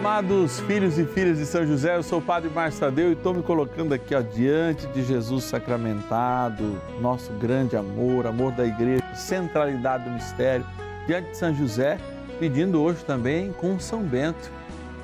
amados 0.00 0.60
filhos 0.60 0.98
e 0.98 1.04
filhas 1.04 1.36
de 1.36 1.44
São 1.44 1.66
José, 1.66 1.94
eu 1.94 2.02
sou 2.02 2.20
o 2.20 2.22
Padre 2.22 2.48
Márcio 2.48 2.80
Tadeu 2.80 3.10
e 3.10 3.12
estou 3.12 3.34
me 3.34 3.42
colocando 3.42 3.92
aqui 3.92 4.14
ó, 4.14 4.22
diante 4.22 4.86
de 4.86 5.04
Jesus 5.04 5.44
sacramentado, 5.44 6.80
nosso 7.02 7.30
grande 7.34 7.76
amor, 7.76 8.26
amor 8.26 8.50
da 8.52 8.64
igreja, 8.64 9.02
centralidade 9.14 10.04
do 10.04 10.10
mistério, 10.12 10.64
diante 11.06 11.32
de 11.32 11.36
São 11.36 11.54
José, 11.54 11.98
pedindo 12.38 12.80
hoje 12.80 13.04
também 13.04 13.52
com 13.52 13.78
São 13.78 14.02
Bento, 14.02 14.50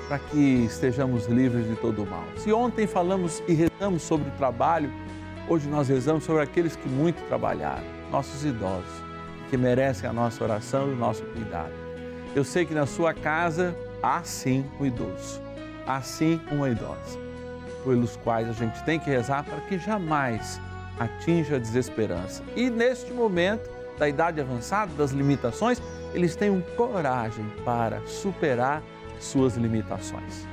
para 0.07 0.17
que 0.17 0.65
estejamos 0.65 1.27
livres 1.27 1.67
de 1.67 1.75
todo 1.75 2.01
o 2.01 2.05
mal. 2.07 2.25
Se 2.35 2.51
ontem 2.51 2.87
falamos 2.87 3.43
e 3.47 3.53
rezamos 3.53 4.01
sobre 4.01 4.29
o 4.29 4.31
trabalho, 4.31 4.91
hoje 5.47 5.67
nós 5.67 5.89
rezamos 5.89 6.23
sobre 6.23 6.41
aqueles 6.41 6.75
que 6.75 6.89
muito 6.89 7.23
trabalharam, 7.27 7.85
nossos 8.11 8.43
idosos, 8.43 9.03
que 9.51 9.57
merecem 9.57 10.09
a 10.09 10.13
nossa 10.13 10.43
oração 10.43 10.89
e 10.89 10.93
o 10.93 10.97
nosso 10.97 11.21
cuidado. 11.21 11.73
Eu 12.35 12.43
sei 12.43 12.65
que 12.65 12.73
na 12.73 12.87
sua 12.87 13.13
casa, 13.13 13.75
há 14.01 14.21
sim 14.23 14.65
um 14.79 14.85
idoso, 14.85 15.41
há 15.85 16.01
sim 16.01 16.41
uma 16.51 16.69
idosa, 16.69 17.17
pelos 17.83 18.15
quais 18.17 18.49
a 18.49 18.53
gente 18.53 18.83
tem 18.83 18.99
que 18.99 19.09
rezar 19.09 19.43
para 19.43 19.59
que 19.61 19.77
jamais 19.77 20.59
atinja 20.99 21.55
a 21.55 21.59
desesperança. 21.59 22.43
E 22.55 22.69
neste 22.69 23.13
momento 23.13 23.69
da 23.97 24.07
idade 24.07 24.39
avançada, 24.39 24.91
das 24.93 25.11
limitações, 25.11 25.81
eles 26.13 26.35
tenham 26.35 26.61
coragem 26.75 27.45
para 27.65 28.01
superar 28.05 28.81
suas 29.19 29.55
limitações. 29.55 30.47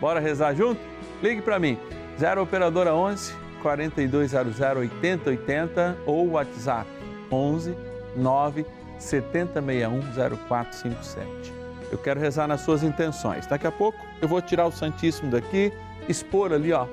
Bora 0.00 0.20
rezar 0.20 0.54
junto? 0.54 0.80
Ligue 1.22 1.42
para 1.42 1.58
mim, 1.58 1.78
0 2.18 2.42
Operadora 2.42 2.94
11 2.94 3.32
4200 3.62 4.58
8080 4.60 5.98
ou 6.06 6.30
WhatsApp 6.30 6.88
11 7.30 7.76
9 8.16 8.66
7061 8.98 10.00
0457 10.38 11.59
eu 11.90 11.98
quero 11.98 12.20
rezar 12.20 12.46
nas 12.46 12.60
suas 12.60 12.82
intenções. 12.82 13.46
Daqui 13.46 13.66
a 13.66 13.72
pouco 13.72 13.98
eu 14.20 14.28
vou 14.28 14.40
tirar 14.40 14.66
o 14.66 14.72
Santíssimo 14.72 15.30
daqui, 15.30 15.72
expor 16.08 16.52
ali 16.52 16.72
ó, 16.72 16.86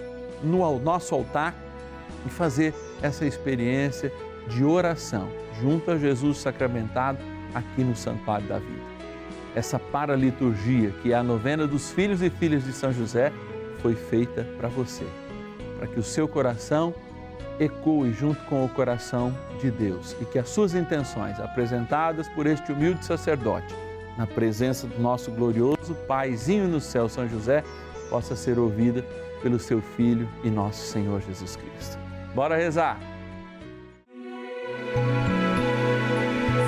no 0.44 0.80
nosso 0.80 1.14
altar 1.14 1.56
e 2.26 2.30
fazer 2.30 2.74
essa 3.02 3.26
experiência 3.26 4.12
de 4.48 4.64
oração 4.64 5.30
junto 5.62 5.92
a 5.92 5.98
Jesus 5.98 6.40
sacramentado 6.40 7.20
aqui 7.54 7.84
no 7.84 7.96
Santuário 7.96 8.48
da 8.48 8.60
Vida. 8.60 8.98
Essa 9.56 9.80
paraliturgia, 9.80 10.92
que 11.02 11.12
é 11.12 11.16
a 11.16 11.24
novena 11.24 11.66
dos 11.66 11.92
filhos 11.92 12.22
e 12.22 12.30
filhas 12.30 12.64
de 12.64 12.74
São 12.74 12.92
José, 12.92 13.32
foi 13.82 13.96
feita 13.96 14.48
para 14.58 14.68
você, 14.68 15.06
para 15.78 15.88
que 15.88 16.00
o 16.00 16.04
seu 16.04 16.28
coração 16.28 16.94
ecoe 17.60 18.14
junto 18.14 18.44
com 18.46 18.64
o 18.64 18.70
coração 18.70 19.36
de 19.60 19.72
Deus 19.72 20.16
e 20.22 20.26
que 20.26 20.38
as 20.38 20.50
suas 20.50 20.76
intenções 20.76 21.40
apresentadas 21.40 22.28
por 22.30 22.46
este 22.46 22.72
humilde 22.72 23.04
sacerdote 23.04 23.74
na 24.18 24.26
presença 24.26 24.88
do 24.88 25.00
nosso 25.00 25.32
glorioso 25.32 25.96
Paizinho 26.08 26.68
no 26.68 26.82
céu, 26.82 27.08
São 27.08 27.28
José, 27.28 27.64
possa 28.10 28.36
ser 28.36 28.58
ouvida 28.58 29.06
pelo 29.42 29.60
seu 29.60 29.82
Filho 29.82 30.28
e 30.44 30.50
nosso 30.50 30.86
Senhor 30.88 31.22
Jesus 31.22 31.56
Cristo. 31.56 31.98
Bora 32.34 32.56
rezar! 32.56 33.00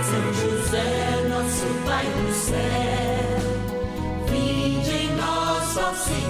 São 0.04 0.34
José, 0.34 1.28
nosso 1.30 1.66
Pai 1.86 2.06
no 2.06 2.34
céu, 2.34 2.58
vinde 4.30 4.92
em 4.92 5.16
nós, 5.16 5.78
ó 5.78 5.94
Senhor, 5.94 6.30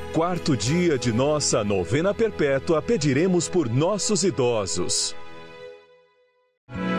quarto 0.13 0.57
dia 0.57 0.97
de 0.97 1.13
nossa 1.13 1.63
novena 1.63 2.13
perpétua, 2.13 2.81
pediremos 2.81 3.47
por 3.47 3.69
nossos 3.69 4.25
idosos. 4.25 5.15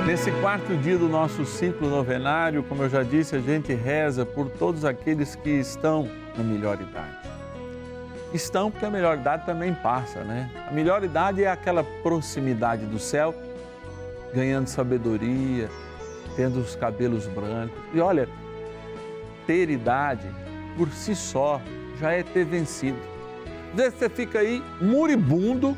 Nesse 0.06 0.30
quarto 0.40 0.74
dia 0.78 0.96
do 0.96 1.08
nosso 1.08 1.44
ciclo 1.44 1.90
novenário, 1.90 2.62
como 2.62 2.84
eu 2.84 2.88
já 2.88 3.02
disse, 3.02 3.36
a 3.36 3.38
gente 3.38 3.74
reza 3.74 4.24
por 4.24 4.48
todos 4.48 4.82
aqueles 4.86 5.36
que 5.36 5.50
estão 5.50 6.08
na 6.36 6.42
melhor 6.42 6.80
idade. 6.80 7.18
Estão 8.32 8.70
porque 8.70 8.86
a 8.86 8.90
melhor 8.90 9.18
idade 9.18 9.44
também 9.44 9.74
passa, 9.74 10.24
né? 10.24 10.50
A 10.66 10.72
melhor 10.72 11.04
idade 11.04 11.44
é 11.44 11.50
aquela 11.50 11.84
proximidade 11.84 12.86
do 12.86 12.98
céu, 12.98 13.34
ganhando 14.34 14.68
sabedoria, 14.68 15.68
tendo 16.34 16.60
os 16.60 16.74
cabelos 16.74 17.26
brancos. 17.26 17.78
E 17.92 18.00
olha, 18.00 18.26
ter 19.46 19.68
idade 19.68 20.26
por 20.78 20.88
si 20.88 21.14
só 21.14 21.60
já 22.02 22.12
é 22.12 22.24
ter 22.24 22.44
vencido. 22.44 22.98
Às 23.70 23.76
vezes 23.76 23.98
você 23.98 24.08
fica 24.08 24.40
aí 24.40 24.62
moribundo, 24.80 25.76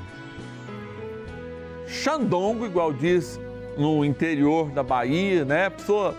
xandongo, 1.87 2.65
igual 2.65 2.93
diz 2.93 3.39
no 3.77 4.05
interior 4.05 4.71
da 4.71 4.83
Bahia, 4.83 5.45
né? 5.45 5.69
Pessoa 5.69 6.15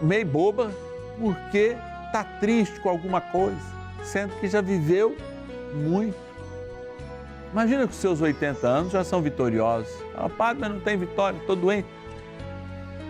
meio 0.00 0.24
boba, 0.24 0.70
porque 1.18 1.76
está 2.06 2.22
triste 2.22 2.78
com 2.78 2.88
alguma 2.88 3.20
coisa, 3.20 3.58
sendo 4.04 4.34
que 4.38 4.46
já 4.46 4.60
viveu 4.60 5.16
muito. 5.74 6.16
Imagina 7.52 7.86
que 7.86 7.92
os 7.92 7.98
seus 7.98 8.20
80 8.20 8.66
anos 8.66 8.92
já 8.92 9.02
são 9.02 9.20
vitoriosos. 9.20 9.92
Ah, 10.16 10.28
padre, 10.28 10.60
mas 10.60 10.70
não 10.70 10.80
tem 10.80 10.96
vitória, 10.96 11.36
estou 11.38 11.56
doente. 11.56 11.88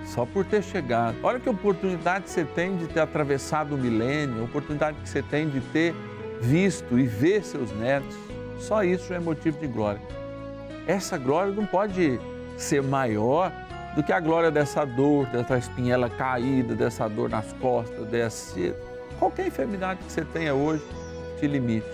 Só 0.06 0.26
por 0.26 0.44
ter 0.44 0.62
chegado. 0.62 1.16
Olha 1.22 1.40
que 1.40 1.48
oportunidade 1.48 2.28
você 2.28 2.44
tem 2.44 2.76
de 2.76 2.87
ter 2.87 3.00
atravessado 3.00 3.75
o 3.75 3.78
milênio, 3.78 4.44
oportunidade 4.44 4.98
que 5.02 5.08
você 5.08 5.22
tem 5.22 5.48
de 5.48 5.60
ter 5.60 5.94
visto 6.40 6.98
e 6.98 7.06
ver 7.06 7.44
seus 7.44 7.70
netos, 7.72 8.16
só 8.58 8.82
isso 8.84 9.12
é 9.12 9.20
motivo 9.20 9.58
de 9.58 9.66
glória. 9.66 10.00
Essa 10.86 11.16
glória 11.16 11.52
não 11.52 11.66
pode 11.66 12.19
ser 12.56 12.82
maior 12.82 13.52
do 13.94 14.02
que 14.02 14.12
a 14.12 14.20
glória 14.20 14.50
dessa 14.50 14.84
dor, 14.84 15.26
dessa 15.26 15.56
espinhela 15.56 16.10
caída, 16.10 16.75
dessa 16.75 17.08
dor 17.08 17.28
nas 17.28 17.52
costas, 17.54 18.06
desse 18.08 18.75
qualquer 19.19 19.46
enfermidade 19.46 20.00
que 20.04 20.12
você 20.12 20.25
tenha 20.25 20.54
hoje 20.54 20.82
te 21.38 21.46
limite. 21.46 21.86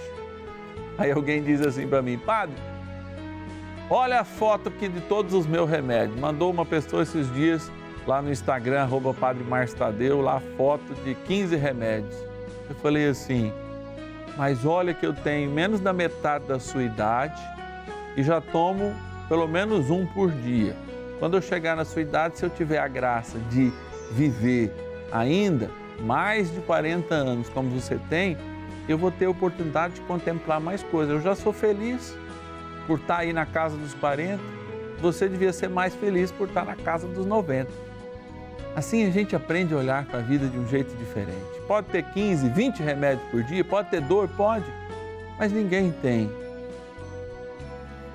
Aí 0.99 1.11
alguém 1.11 1.43
diz 1.43 1.61
assim 1.61 1.87
para 1.87 2.03
mim, 2.03 2.19
padre, 2.19 2.57
olha 3.89 4.21
a 4.21 4.25
foto 4.25 4.69
aqui 4.69 4.89
de 4.89 5.01
todos 5.03 5.35
os 5.35 5.47
meus 5.47 5.69
remédios. 5.69 6.19
Mandou 6.19 6.51
uma 6.51 6.65
pessoa 6.65 7.03
esses 7.03 7.33
dias 7.35 7.71
lá 8.07 8.21
no 8.21 8.31
Instagram, 8.31 8.83
arroba 8.83 9.15
Padre 9.15 9.45
lá 9.45 10.41
foto 10.57 10.95
de 11.05 11.15
15 11.15 11.57
remédios. 11.57 12.17
Eu 12.69 12.75
falei 12.77 13.09
assim, 13.09 13.53
mas 14.41 14.65
olha 14.65 14.95
que 14.95 15.05
eu 15.05 15.13
tenho 15.13 15.51
menos 15.51 15.81
da 15.81 15.93
metade 15.93 16.47
da 16.47 16.59
sua 16.59 16.83
idade 16.83 17.39
e 18.17 18.23
já 18.23 18.41
tomo 18.41 18.95
pelo 19.29 19.47
menos 19.47 19.91
um 19.91 20.07
por 20.07 20.31
dia. 20.31 20.75
quando 21.19 21.37
eu 21.37 21.43
chegar 21.43 21.77
na 21.77 21.85
sua 21.85 22.01
idade, 22.01 22.39
se 22.39 22.47
eu 22.47 22.49
tiver 22.49 22.79
a 22.79 22.89
graça 22.89 23.39
de 23.51 23.71
viver 24.13 24.73
ainda 25.13 25.71
mais 26.01 26.51
de 26.51 26.59
40 26.63 27.15
anos 27.15 27.51
como 27.51 27.69
você 27.69 28.01
tem, 28.09 28.39
eu 28.89 28.97
vou 28.97 29.11
ter 29.11 29.27
a 29.27 29.31
oportunidade 29.31 29.97
de 29.97 30.01
contemplar 30.01 30.59
mais 30.59 30.83
coisas. 30.85 31.17
Eu 31.17 31.21
já 31.21 31.35
sou 31.35 31.53
feliz 31.53 32.17
por 32.87 32.99
estar 32.99 33.19
aí 33.19 33.35
na 33.35 33.45
casa 33.45 33.77
dos 33.77 33.93
40, 33.93 34.41
você 35.03 35.29
devia 35.29 35.53
ser 35.53 35.69
mais 35.69 35.95
feliz 35.95 36.33
por 36.33 36.49
estar 36.49 36.65
na 36.65 36.77
casa 36.77 37.07
dos 37.07 37.27
90. 37.27 37.71
Assim 38.75 39.07
a 39.07 39.11
gente 39.11 39.35
aprende 39.35 39.75
a 39.75 39.79
olhar 39.79 40.05
para 40.07 40.21
a 40.21 40.23
vida 40.23 40.47
de 40.47 40.57
um 40.59 40.67
jeito 40.67 40.95
diferente. 40.97 41.61
Pode 41.67 41.89
ter 41.89 42.05
15, 42.05 42.49
20 42.51 42.83
remédios 42.83 43.29
por 43.31 43.43
dia, 43.43 43.65
pode 43.65 43.91
ter 43.91 44.01
dor, 44.01 44.29
pode, 44.29 44.65
mas 45.39 45.53
ninguém 45.53 45.91
tem 46.03 46.31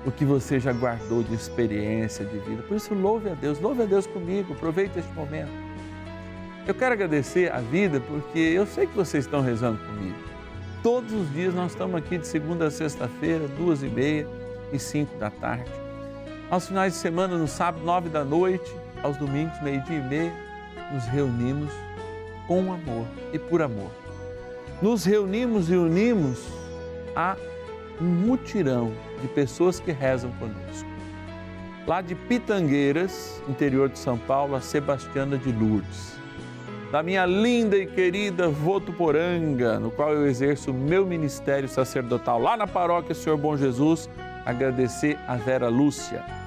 o 0.06 0.10
que 0.10 0.24
você 0.24 0.58
já 0.58 0.72
guardou 0.72 1.22
de 1.22 1.34
experiência 1.34 2.24
de 2.24 2.38
vida. 2.38 2.62
Por 2.62 2.76
isso, 2.76 2.94
louve 2.94 3.28
a 3.28 3.34
Deus, 3.34 3.60
louve 3.60 3.82
a 3.82 3.86
Deus 3.86 4.06
comigo, 4.06 4.54
aproveite 4.54 4.98
este 4.98 5.12
momento. 5.12 5.50
Eu 6.66 6.74
quero 6.74 6.94
agradecer 6.94 7.52
a 7.52 7.58
vida 7.58 8.00
porque 8.00 8.38
eu 8.38 8.66
sei 8.66 8.86
que 8.86 8.94
vocês 8.94 9.24
estão 9.24 9.40
rezando 9.40 9.78
comigo. 9.84 10.16
Todos 10.82 11.12
os 11.12 11.32
dias 11.32 11.52
nós 11.52 11.72
estamos 11.72 11.96
aqui 11.96 12.18
de 12.18 12.26
segunda 12.26 12.66
a 12.66 12.70
sexta-feira, 12.70 13.46
duas 13.48 13.82
e 13.82 13.88
meia 13.88 14.26
e 14.72 14.78
cinco 14.78 15.16
da 15.18 15.30
tarde. 15.30 15.70
Aos 16.48 16.68
finais 16.68 16.92
de 16.92 16.98
semana, 17.00 17.36
no 17.36 17.48
sábado, 17.48 17.84
nove 17.84 18.08
da 18.08 18.24
noite, 18.24 18.72
aos 19.02 19.16
domingos, 19.16 19.60
meio-dia 19.62 19.98
e 19.98 20.08
meia, 20.08 20.45
nos 20.92 21.04
reunimos 21.06 21.70
com 22.46 22.72
amor 22.72 23.06
e 23.32 23.38
por 23.38 23.62
amor. 23.62 23.90
Nos 24.80 25.04
reunimos 25.04 25.70
e 25.70 25.76
unimos 25.76 26.46
a 27.14 27.36
um 28.00 28.04
mutirão 28.04 28.92
de 29.20 29.28
pessoas 29.28 29.80
que 29.80 29.90
rezam 29.90 30.30
conosco. 30.32 30.88
Lá 31.86 32.00
de 32.00 32.14
Pitangueiras, 32.14 33.42
interior 33.48 33.88
de 33.88 33.98
São 33.98 34.18
Paulo, 34.18 34.54
a 34.54 34.60
Sebastiana 34.60 35.38
de 35.38 35.50
Lourdes. 35.52 36.16
Da 36.90 37.02
minha 37.02 37.26
linda 37.26 37.76
e 37.76 37.86
querida 37.86 38.48
Votuporanga, 38.48 39.78
no 39.78 39.90
qual 39.90 40.12
eu 40.12 40.26
exerço 40.26 40.70
o 40.70 40.74
meu 40.74 41.06
ministério 41.06 41.68
sacerdotal 41.68 42.40
lá 42.40 42.56
na 42.56 42.66
paróquia 42.66 43.14
Senhor 43.14 43.36
Bom 43.36 43.56
Jesus, 43.56 44.08
agradecer 44.44 45.18
a 45.26 45.36
Vera 45.36 45.68
Lúcia. 45.68 46.45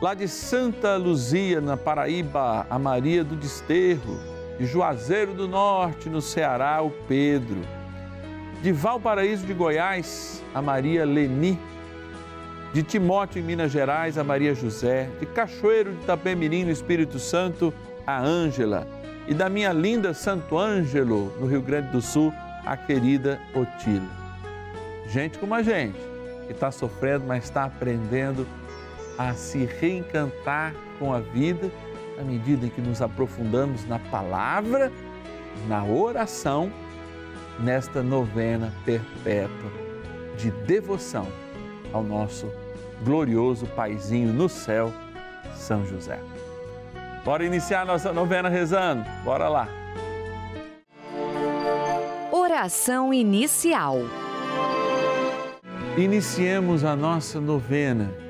Lá 0.00 0.14
de 0.14 0.26
Santa 0.26 0.96
Luzia, 0.96 1.60
na 1.60 1.76
Paraíba, 1.76 2.66
a 2.70 2.78
Maria 2.78 3.22
do 3.22 3.36
Desterro. 3.36 4.18
De 4.58 4.64
Juazeiro 4.64 5.34
do 5.34 5.46
Norte, 5.46 6.08
no 6.08 6.22
Ceará, 6.22 6.80
o 6.80 6.90
Pedro. 7.06 7.60
De 8.62 8.72
Valparaíso 8.72 9.44
de 9.44 9.52
Goiás, 9.52 10.42
a 10.54 10.62
Maria 10.62 11.04
Leni. 11.04 11.58
De 12.72 12.82
Timóteo, 12.82 13.40
em 13.40 13.44
Minas 13.44 13.70
Gerais, 13.70 14.16
a 14.16 14.24
Maria 14.24 14.54
José. 14.54 15.10
De 15.20 15.26
Cachoeiro 15.26 15.92
de 15.92 16.02
Itapemirim, 16.02 16.64
no 16.64 16.70
Espírito 16.70 17.18
Santo, 17.18 17.70
a 18.06 18.22
Ângela. 18.22 18.86
E 19.28 19.34
da 19.34 19.50
minha 19.50 19.70
linda 19.70 20.14
Santo 20.14 20.56
Ângelo, 20.56 21.30
no 21.38 21.46
Rio 21.46 21.60
Grande 21.60 21.92
do 21.92 22.00
Sul, 22.00 22.32
a 22.64 22.74
querida 22.74 23.38
Otília. 23.54 24.08
Gente 25.08 25.38
como 25.38 25.54
a 25.54 25.62
gente, 25.62 25.98
que 26.46 26.52
está 26.52 26.70
sofrendo, 26.70 27.26
mas 27.26 27.44
está 27.44 27.64
aprendendo 27.64 28.46
a 29.20 29.34
se 29.34 29.66
reencantar 29.66 30.74
com 30.98 31.12
a 31.12 31.20
vida 31.20 31.70
à 32.18 32.24
medida 32.24 32.64
em 32.64 32.70
que 32.70 32.80
nos 32.80 33.02
aprofundamos 33.02 33.86
na 33.86 33.98
palavra, 33.98 34.90
na 35.68 35.84
oração, 35.84 36.72
nesta 37.58 38.02
novena 38.02 38.72
perpétua 38.86 39.70
de 40.38 40.50
devoção 40.50 41.28
ao 41.92 42.02
nosso 42.02 42.50
glorioso 43.04 43.66
paizinho 43.66 44.32
no 44.32 44.48
céu, 44.48 44.90
São 45.54 45.84
José. 45.84 46.18
Bora 47.22 47.44
iniciar 47.44 47.84
nossa 47.84 48.14
novena 48.14 48.48
rezando? 48.48 49.04
Bora 49.22 49.50
lá. 49.50 49.68
Oração 52.32 53.12
inicial. 53.12 53.98
Iniciemos 55.98 56.84
a 56.84 56.96
nossa 56.96 57.38
novena 57.38 58.29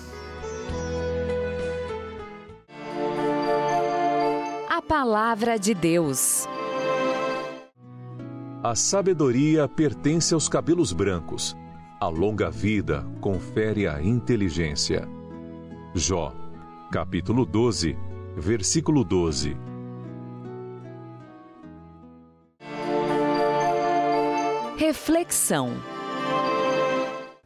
Palavra 4.91 5.57
de 5.57 5.73
Deus. 5.73 6.45
A 8.61 8.75
sabedoria 8.75 9.65
pertence 9.65 10.33
aos 10.33 10.49
cabelos 10.49 10.91
brancos. 10.91 11.55
A 11.97 12.09
longa 12.09 12.51
vida 12.51 13.07
confere 13.21 13.87
a 13.87 14.01
inteligência. 14.01 15.07
Jó, 15.95 16.35
capítulo 16.91 17.45
12, 17.45 17.95
versículo 18.35 19.05
12. 19.05 19.55
Reflexão. 24.75 25.69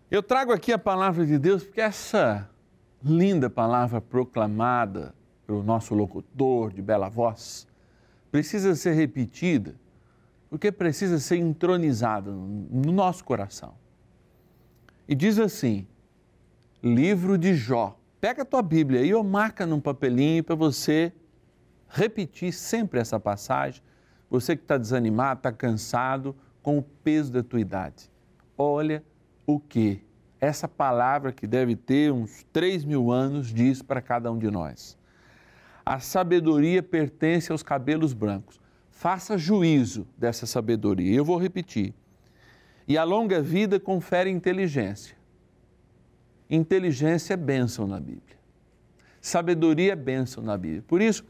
Eu 0.10 0.24
trago 0.24 0.52
aqui 0.52 0.74
a 0.74 0.80
palavra 0.80 1.24
de 1.28 1.38
Deus 1.38 1.64
porque 1.64 1.82
essa 1.82 2.50
linda 3.04 3.52
palavra 3.52 4.02
proclamada 4.02 5.14
pelo 5.46 5.64
nosso 5.64 5.94
locutor 5.94 6.74
de 6.74 6.82
bela 6.82 7.10
voz 7.10 7.68
precisa 8.32 8.76
ser 8.76 8.94
repetida 8.94 9.76
porque 10.50 10.72
precisa 10.72 11.20
ser 11.20 11.38
entronizada 11.38 12.32
no 12.32 12.92
nosso 12.92 13.24
coração. 13.24 13.74
E 15.08 15.16
diz 15.16 15.40
assim: 15.40 15.88
livro 16.82 17.38
de 17.38 17.56
Jó. 17.56 17.98
Pega 18.22 18.42
a 18.42 18.46
tua 18.46 18.62
Bíblia 18.62 19.02
aí 19.02 19.14
ou 19.14 19.24
marca 19.24 19.66
num 19.66 19.80
papelinho 19.80 20.44
para 20.44 20.56
você 20.56 21.14
repetir 21.88 22.54
sempre 22.54 23.00
essa 23.00 23.20
passagem. 23.20 23.82
Você 24.30 24.56
que 24.56 24.64
está 24.64 24.78
desanimado, 24.78 25.40
está 25.40 25.52
cansado 25.52 26.36
com 26.64 26.78
o 26.78 26.82
peso 26.82 27.32
da 27.32 27.44
tua 27.44 27.60
idade. 27.60 28.10
Olha 28.58 29.04
o 29.46 29.60
que 29.60 30.02
essa 30.40 30.68
palavra, 30.68 31.32
que 31.32 31.46
deve 31.46 31.76
ter 31.76 32.12
uns 32.12 32.44
3 32.52 32.84
mil 32.86 33.12
anos, 33.12 33.48
diz 33.48 33.82
para 33.82 34.02
cada 34.02 34.32
um 34.32 34.38
de 34.38 34.50
nós. 34.50 34.98
A 35.86 36.00
sabedoria 36.00 36.82
pertence 36.82 37.52
aos 37.52 37.62
cabelos 37.62 38.12
brancos. 38.12 38.60
Faça 38.90 39.38
juízo 39.38 40.08
dessa 40.18 40.48
sabedoria. 40.48 41.14
Eu 41.14 41.24
vou 41.24 41.38
repetir. 41.38 41.94
E 42.88 42.98
a 42.98 43.04
longa 43.04 43.42
vida 43.42 43.80
confere 43.80 44.30
inteligência. 44.30 45.16
Inteligência 46.50 47.34
é 47.34 47.38
bênção 47.38 47.86
na 47.86 48.00
Bíblia. 48.00 48.36
Sabedoria 49.22 49.94
é 49.94 49.96
bênção 49.96 50.44
na 50.44 50.58
Bíblia. 50.58 50.84
Por 50.88 51.02
isso, 51.02 51.24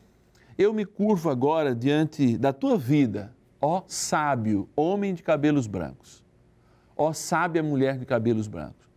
eu 0.58 0.74
me 0.74 0.86
curvo 0.86 1.30
agora 1.30 1.76
diante 1.76 2.38
da 2.38 2.54
tua 2.54 2.78
vida, 2.78 3.34
ó 3.60 3.84
sábio, 3.88 4.70
homem 4.76 5.14
de 5.14 5.24
cabelos 5.24 5.68
brancos, 5.68 6.24
ó 6.96 7.12
sábia 7.12 7.62
mulher 7.62 7.98
de 7.98 8.06
cabelos 8.06 8.48
brancos, 8.48 8.88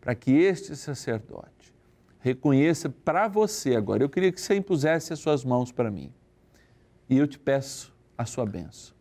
para 0.00 0.14
que 0.14 0.30
este 0.30 0.76
sacerdote 0.76 1.59
reconheça 2.20 2.88
para 2.88 3.26
você 3.28 3.74
agora. 3.74 4.02
Eu 4.02 4.08
queria 4.08 4.30
que 4.30 4.40
você 4.40 4.54
impusesse 4.54 5.12
as 5.12 5.18
suas 5.18 5.44
mãos 5.44 5.72
para 5.72 5.90
mim. 5.90 6.12
E 7.08 7.18
eu 7.18 7.26
te 7.26 7.38
peço 7.38 7.92
a 8.16 8.24
sua 8.24 8.46
benção. 8.46 8.94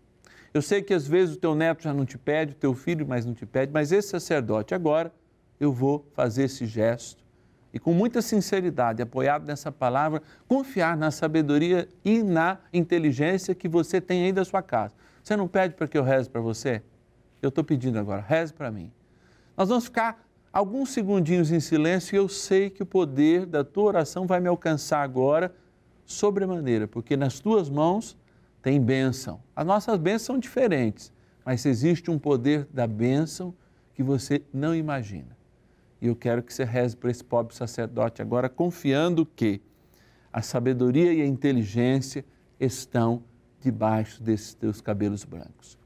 Eu 0.53 0.61
sei 0.61 0.81
que 0.81 0.93
às 0.93 1.07
vezes 1.07 1.35
o 1.35 1.39
teu 1.39 1.53
neto 1.53 1.83
já 1.83 1.93
não 1.93 2.05
te 2.05 2.17
pede, 2.17 2.53
o 2.53 2.55
teu 2.55 2.73
filho 2.73 3.07
mais 3.07 3.25
não 3.25 3.33
te 3.33 3.45
pede, 3.45 3.71
mas 3.71 3.91
esse 3.91 4.09
sacerdote 4.09 4.73
agora 4.73 5.13
eu 5.59 5.71
vou 5.71 6.07
fazer 6.15 6.43
esse 6.43 6.65
gesto 6.65 7.23
e 7.71 7.77
com 7.77 7.93
muita 7.93 8.21
sinceridade, 8.21 9.01
apoiado 9.01 9.45
nessa 9.45 9.71
palavra, 9.71 10.23
confiar 10.47 10.97
na 10.97 11.11
sabedoria 11.11 11.87
e 12.03 12.23
na 12.23 12.57
inteligência 12.73 13.53
que 13.53 13.67
você 13.67 14.01
tem 14.01 14.25
aí 14.25 14.31
da 14.31 14.43
sua 14.43 14.63
casa. 14.63 14.93
Você 15.23 15.35
não 15.35 15.47
pede 15.47 15.75
para 15.75 15.87
que 15.87 15.97
eu 15.97 16.03
reze 16.03 16.29
para 16.29 16.41
você? 16.41 16.81
Eu 17.41 17.49
estou 17.49 17.63
pedindo 17.63 17.99
agora, 17.99 18.21
reze 18.21 18.53
para 18.53 18.71
mim. 18.71 18.91
Nós 19.55 19.69
vamos 19.69 19.85
ficar 19.85 20.19
alguns 20.51 20.89
segundinhos 20.89 21.51
em 21.51 21.59
silêncio 21.59 22.15
e 22.15 22.17
eu 22.17 22.27
sei 22.27 22.69
que 22.69 22.83
o 22.83 22.85
poder 22.85 23.45
da 23.45 23.63
tua 23.63 23.83
oração 23.83 24.25
vai 24.25 24.39
me 24.39 24.47
alcançar 24.47 25.01
agora 25.01 25.53
sobremaneira, 26.05 26.87
porque 26.87 27.15
nas 27.15 27.39
tuas 27.39 27.69
mãos 27.69 28.17
tem 28.61 28.81
bênção. 28.81 29.41
As 29.55 29.65
nossas 29.65 29.97
bênçãos 29.97 30.23
são 30.23 30.39
diferentes, 30.39 31.13
mas 31.45 31.65
existe 31.65 32.09
um 32.09 32.19
poder 32.19 32.67
da 32.73 32.87
bênção 32.87 33.53
que 33.93 34.03
você 34.03 34.41
não 34.53 34.75
imagina. 34.75 35.37
E 36.01 36.07
eu 36.07 36.15
quero 36.15 36.41
que 36.41 36.53
você 36.53 36.63
reze 36.63 36.95
para 36.95 37.11
esse 37.11 37.23
pobre 37.23 37.55
sacerdote 37.55 38.21
agora, 38.21 38.49
confiando 38.49 39.25
que 39.25 39.61
a 40.31 40.41
sabedoria 40.41 41.13
e 41.13 41.21
a 41.21 41.25
inteligência 41.25 42.23
estão 42.59 43.23
debaixo 43.59 44.21
desses 44.23 44.53
teus 44.53 44.79
cabelos 44.79 45.23
brancos. 45.25 45.77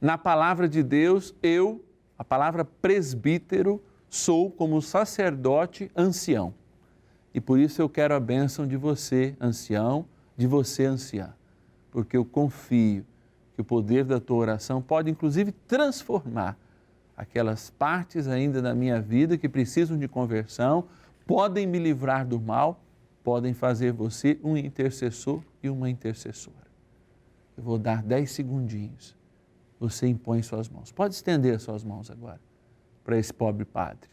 Na 0.00 0.18
palavra 0.18 0.68
de 0.68 0.82
Deus, 0.82 1.34
eu, 1.42 1.82
a 2.18 2.24
palavra 2.24 2.64
presbítero, 2.64 3.82
sou 4.14 4.48
como 4.48 4.80
sacerdote 4.80 5.90
ancião. 5.96 6.54
E 7.34 7.40
por 7.40 7.58
isso 7.58 7.82
eu 7.82 7.88
quero 7.88 8.14
a 8.14 8.20
bênção 8.20 8.64
de 8.64 8.76
você, 8.76 9.36
ancião, 9.40 10.06
de 10.36 10.46
você, 10.46 10.84
anciã, 10.84 11.34
porque 11.90 12.16
eu 12.16 12.24
confio 12.24 13.04
que 13.54 13.60
o 13.60 13.64
poder 13.64 14.04
da 14.04 14.20
tua 14.20 14.36
oração 14.36 14.80
pode 14.80 15.10
inclusive 15.10 15.50
transformar 15.66 16.56
aquelas 17.16 17.70
partes 17.70 18.28
ainda 18.28 18.62
da 18.62 18.72
minha 18.72 19.00
vida 19.00 19.36
que 19.36 19.48
precisam 19.48 19.98
de 19.98 20.06
conversão, 20.06 20.84
podem 21.26 21.66
me 21.66 21.80
livrar 21.80 22.24
do 22.24 22.40
mal, 22.40 22.80
podem 23.24 23.52
fazer 23.52 23.92
você 23.92 24.38
um 24.44 24.56
intercessor 24.56 25.42
e 25.60 25.68
uma 25.68 25.90
intercessora. 25.90 26.68
Eu 27.56 27.64
vou 27.64 27.78
dar 27.78 28.00
dez 28.00 28.30
segundinhos. 28.30 29.16
Você 29.80 30.06
impõe 30.06 30.40
suas 30.42 30.68
mãos. 30.68 30.92
Pode 30.92 31.14
estender 31.14 31.58
suas 31.58 31.82
mãos 31.82 32.12
agora 32.12 32.40
para 33.04 33.18
esse 33.18 33.32
pobre 33.32 33.64
padre. 33.64 34.08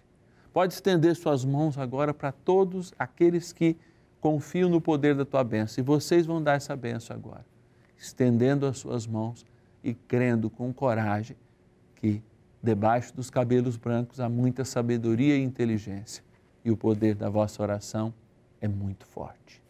Pode 0.54 0.74
estender 0.74 1.16
suas 1.16 1.46
mãos 1.46 1.78
agora 1.78 2.14
para 2.14 2.32
todos 2.32 2.94
aqueles 3.00 3.54
que 3.54 3.78
confiam 4.20 4.70
no 4.70 4.82
poder 4.82 5.16
da 5.16 5.26
tua 5.26 5.44
bênção. 5.44 5.82
E 5.82 5.86
vocês 5.86 6.26
vão 6.26 6.44
dar 6.44 6.54
essa 6.54 6.76
bênção 6.76 7.16
agora, 7.16 7.46
estendendo 7.98 8.66
as 8.66 8.78
suas 8.78 9.08
mãos 9.08 9.46
e 9.84 9.94
crendo 9.94 10.50
com 10.50 10.74
coragem 10.74 11.38
que 11.96 12.22
debaixo 12.62 13.16
dos 13.16 13.30
cabelos 13.30 13.78
brancos 13.78 14.20
há 14.20 14.30
muita 14.30 14.64
sabedoria 14.64 15.36
e 15.38 15.44
inteligência, 15.44 16.24
e 16.64 16.70
o 16.70 16.78
poder 16.78 17.16
da 17.16 17.30
vossa 17.30 17.64
oração 17.64 18.14
é 18.60 18.68
muito 18.68 19.06
forte. 19.06 19.64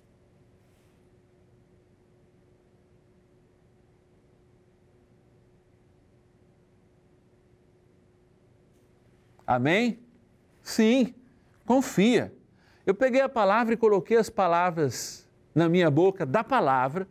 Amém? 9.51 9.99
Sim, 10.63 11.13
confia. 11.65 12.33
Eu 12.85 12.95
peguei 12.95 13.19
a 13.19 13.27
palavra 13.27 13.73
e 13.73 13.77
coloquei 13.77 14.15
as 14.15 14.29
palavras 14.29 15.29
na 15.53 15.67
minha 15.67 15.91
boca 15.91 16.25
da 16.25 16.41
palavra, 16.41 17.05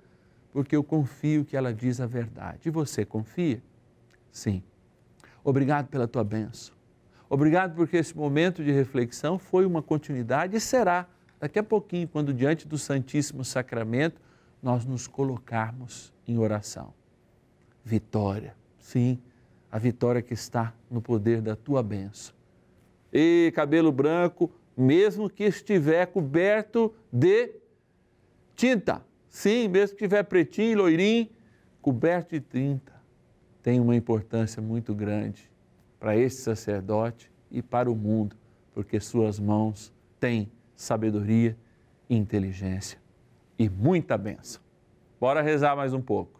porque 0.50 0.74
eu 0.74 0.82
confio 0.82 1.44
que 1.44 1.54
ela 1.54 1.70
diz 1.70 2.00
a 2.00 2.06
verdade. 2.06 2.60
E 2.64 2.70
você 2.70 3.04
confia? 3.04 3.62
Sim. 4.32 4.62
Obrigado 5.44 5.88
pela 5.88 6.08
tua 6.08 6.24
bênção. 6.24 6.74
Obrigado 7.28 7.74
porque 7.74 7.98
esse 7.98 8.16
momento 8.16 8.64
de 8.64 8.72
reflexão 8.72 9.38
foi 9.38 9.66
uma 9.66 9.82
continuidade 9.82 10.56
e 10.56 10.60
será 10.60 11.06
daqui 11.38 11.58
a 11.58 11.62
pouquinho, 11.62 12.08
quando 12.08 12.32
diante 12.32 12.66
do 12.66 12.78
Santíssimo 12.78 13.44
Sacramento 13.44 14.18
nós 14.62 14.86
nos 14.86 15.06
colocarmos 15.06 16.10
em 16.26 16.38
oração. 16.38 16.94
Vitória, 17.84 18.56
sim, 18.78 19.20
a 19.70 19.78
vitória 19.78 20.22
que 20.22 20.34
está 20.34 20.74
no 20.90 21.00
poder 21.00 21.40
da 21.40 21.54
tua 21.54 21.82
bênção. 21.82 22.34
E 23.12 23.52
cabelo 23.54 23.92
branco, 23.92 24.50
mesmo 24.76 25.28
que 25.28 25.44
estiver 25.44 26.06
coberto 26.06 26.94
de 27.12 27.52
tinta, 28.54 29.04
sim, 29.28 29.68
mesmo 29.68 29.96
que 29.96 30.04
estiver 30.04 30.22
pretinho, 30.24 30.78
loirinho, 30.78 31.28
coberto 31.80 32.30
de 32.30 32.40
tinta 32.40 33.00
tem 33.62 33.80
uma 33.80 33.94
importância 33.94 34.62
muito 34.62 34.94
grande 34.94 35.50
para 35.98 36.16
esse 36.16 36.42
sacerdote 36.42 37.30
e 37.50 37.60
para 37.60 37.90
o 37.90 37.96
mundo, 37.96 38.36
porque 38.72 39.00
suas 39.00 39.38
mãos 39.38 39.92
têm 40.18 40.50
sabedoria, 40.74 41.56
inteligência 42.08 42.98
e 43.58 43.68
muita 43.68 44.16
bênção. 44.16 44.62
Bora 45.20 45.42
rezar 45.42 45.76
mais 45.76 45.92
um 45.92 46.00
pouco. 46.00 46.39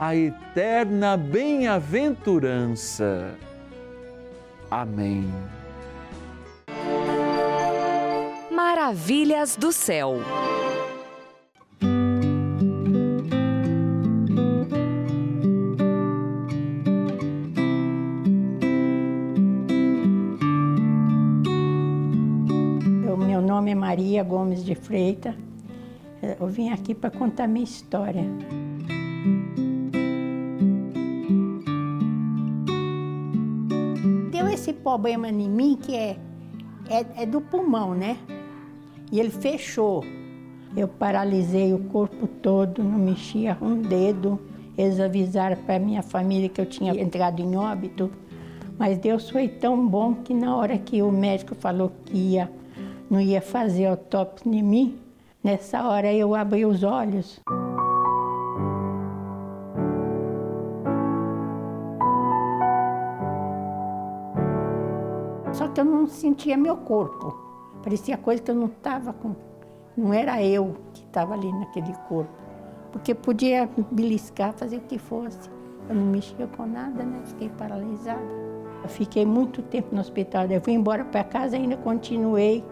a 0.00 0.16
eterna 0.16 1.14
bem-aventurança. 1.14 3.36
Amém. 4.70 5.30
Maravilhas 8.50 9.56
do 9.56 9.70
céu. 9.70 10.14
O 23.06 23.16
meu 23.18 23.42
nome 23.42 23.72
é 23.72 23.74
Maria 23.74 24.24
Gomes 24.24 24.64
de 24.64 24.74
Freitas. 24.74 25.34
Eu 26.40 26.46
vim 26.46 26.70
aqui 26.70 26.94
para 26.94 27.10
contar 27.10 27.46
minha 27.46 27.64
história. 27.64 28.24
Esse 34.60 34.74
problema 34.74 35.28
em 35.28 35.48
mim 35.48 35.74
que 35.80 35.96
é, 35.96 36.16
é, 36.88 37.22
é 37.22 37.26
do 37.26 37.40
pulmão, 37.40 37.94
né? 37.94 38.18
E 39.10 39.18
ele 39.18 39.30
fechou. 39.30 40.04
Eu 40.76 40.86
paralisei 40.86 41.72
o 41.72 41.78
corpo 41.84 42.26
todo, 42.26 42.84
não 42.84 42.98
mexia 42.98 43.56
um 43.60 43.80
dedo. 43.80 44.38
Eles 44.76 45.00
avisaram 45.00 45.56
para 45.56 45.78
minha 45.78 46.02
família 46.02 46.48
que 46.48 46.60
eu 46.60 46.66
tinha 46.66 46.92
entrado 46.92 47.40
em 47.40 47.56
óbito. 47.56 48.10
Mas 48.78 48.98
Deus 48.98 49.30
foi 49.30 49.48
tão 49.48 49.88
bom 49.88 50.14
que 50.14 50.34
na 50.34 50.54
hora 50.54 50.76
que 50.78 51.02
o 51.02 51.10
médico 51.10 51.54
falou 51.54 51.90
que 52.04 52.16
ia, 52.16 52.50
não 53.10 53.20
ia 53.20 53.40
fazer 53.40 53.86
autópsia 53.86 54.50
em 54.50 54.62
mim, 54.62 54.98
nessa 55.42 55.86
hora 55.88 56.12
eu 56.12 56.34
abri 56.34 56.64
os 56.64 56.82
olhos. 56.82 57.40
Eu 65.78 65.84
não 65.84 66.06
sentia 66.06 66.56
meu 66.56 66.76
corpo. 66.76 67.36
Parecia 67.82 68.16
coisa 68.16 68.42
que 68.42 68.50
eu 68.50 68.54
não 68.54 68.66
estava 68.66 69.12
com. 69.12 69.34
Não 69.96 70.12
era 70.12 70.42
eu 70.42 70.76
que 70.92 71.02
estava 71.02 71.34
ali 71.34 71.52
naquele 71.52 71.92
corpo. 72.08 72.32
Porque 72.92 73.14
podia 73.14 73.68
beliscar, 73.90 74.52
fazer 74.52 74.78
o 74.78 74.80
que 74.80 74.98
fosse. 74.98 75.50
Eu 75.88 75.94
não 75.94 76.06
mexia 76.06 76.46
com 76.46 76.66
nada, 76.66 77.02
né? 77.02 77.20
Fiquei 77.24 77.48
paralisada. 77.50 78.20
Eu 78.82 78.88
fiquei 78.88 79.26
muito 79.26 79.62
tempo 79.62 79.94
no 79.94 80.00
hospital. 80.00 80.46
Eu 80.46 80.60
fui 80.60 80.72
embora 80.72 81.04
para 81.04 81.24
casa 81.24 81.56
e 81.56 81.60
ainda 81.60 81.76
continuei 81.76 82.64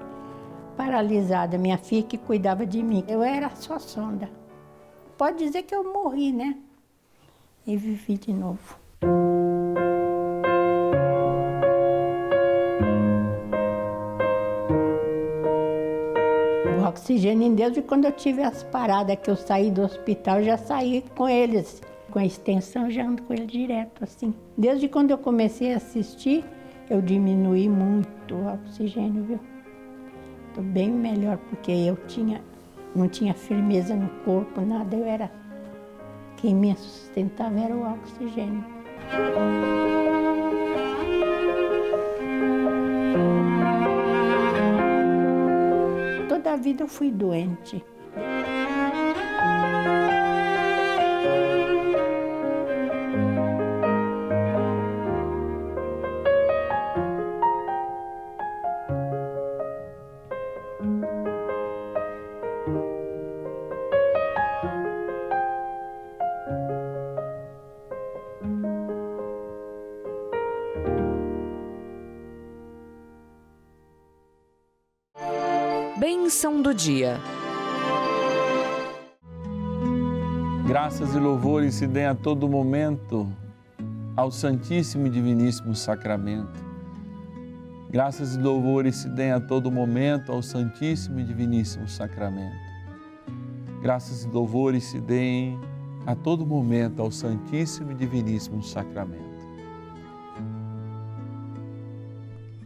paralisada. 0.77 1.59
Minha 1.59 1.79
filha 1.79 2.03
que 2.03 2.19
cuidava 2.19 2.65
de 2.65 2.83
mim. 2.83 3.05
Eu 3.07 3.23
era 3.23 3.51
só 3.51 3.79
sonda. 3.79 4.29
Pode 5.17 5.39
dizer 5.39 5.63
que 5.63 5.75
eu 5.75 5.93
morri, 5.93 6.33
né? 6.33 6.57
E 7.67 7.77
vivi 7.77 8.17
de 8.17 8.33
novo. 8.33 8.88
Oxigênio 16.99 17.47
em 17.47 17.55
Deus, 17.55 17.77
e 17.77 17.83
quando 17.83 18.07
eu 18.07 18.13
tive 18.13 18.43
as 18.43 18.65
paradas 18.65 19.17
que 19.17 19.31
eu 19.31 19.37
saí 19.37 19.71
do 19.71 19.83
hospital, 19.83 20.43
já 20.43 20.57
saí 20.57 21.05
com 21.17 21.29
eles. 21.29 21.81
Com 22.11 22.19
a 22.19 22.25
extensão, 22.25 22.91
já 22.91 23.05
ando 23.05 23.23
com 23.23 23.35
ele 23.35 23.47
direto, 23.47 24.03
assim. 24.03 24.35
Desde 24.57 24.89
quando 24.89 25.11
eu 25.11 25.19
comecei 25.19 25.75
a 25.75 25.77
assistir, 25.77 26.45
eu 26.91 27.01
diminuí 27.01 27.69
muito 27.69 28.35
o 28.35 28.53
oxigênio, 28.53 29.23
viu? 29.23 29.41
Estou 30.49 30.65
bem 30.65 30.91
melhor, 30.91 31.37
porque 31.51 31.71
eu 31.71 31.97
tinha, 32.07 32.43
não 32.97 33.09
tinha 33.09 33.35
firmeza 33.35 33.95
no 33.95 34.09
corpo, 34.25 34.61
nada. 34.63 34.97
Eu 34.97 35.05
era. 35.05 35.31
Quem 36.39 36.55
me 36.55 36.75
sustentava 36.77 37.61
era 37.61 37.75
o 37.75 37.93
oxigênio. 37.93 38.65
Vida 46.59 46.83
eu 46.83 46.88
fui 46.88 47.11
doente. 47.11 47.85
Graças 81.09 81.23
e 81.23 81.25
louvores 81.25 81.75
se 81.75 81.87
deem 81.87 82.05
a 82.05 82.14
todo 82.14 82.47
momento 82.47 83.33
ao 84.14 84.31
Santíssimo 84.31 85.07
e 85.07 85.11
Diviníssimo 85.11 85.75
Sacramento. 85.75 86.62
Graças 87.88 88.35
e 88.35 88.38
louvores 88.38 88.97
se 88.97 89.09
deem 89.09 89.33
a 89.33 89.40
todo 89.40 89.73
momento 89.73 90.31
ao 90.31 90.42
Santíssimo 90.42 91.18
e 91.18 91.25
Diviníssimo 91.25 91.88
Sacramento. 91.88 92.59
Graças 93.81 94.25
e 94.25 94.29
louvores 94.29 94.85
se 94.85 95.01
deem 95.01 95.59
a 96.05 96.14
todo 96.14 96.44
momento 96.44 97.01
ao 97.01 97.11
Santíssimo 97.11 97.92
e 97.92 97.94
Diviníssimo 97.94 98.62
Sacramento. 98.62 99.47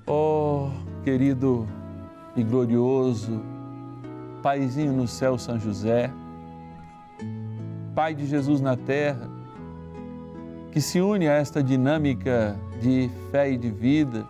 Oh, 0.04 0.68
querido 1.04 1.64
e 2.34 2.42
glorioso 2.42 3.40
Paizinho 4.42 4.92
no 4.92 5.06
céu, 5.06 5.38
São 5.38 5.60
José, 5.60 6.12
Pai 7.94 8.14
de 8.14 8.26
Jesus 8.26 8.60
na 8.60 8.76
terra, 8.76 9.28
que 10.70 10.80
se 10.80 11.00
une 11.00 11.28
a 11.28 11.34
esta 11.34 11.62
dinâmica 11.62 12.56
de 12.80 13.10
fé 13.30 13.50
e 13.50 13.58
de 13.58 13.70
vida, 13.70 14.26